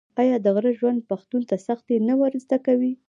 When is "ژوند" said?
0.79-1.07